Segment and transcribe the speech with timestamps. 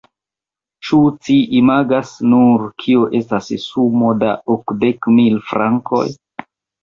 [0.87, 6.05] Ĉu ci imagas nur, kio estas sumo da okdek mil frankoj?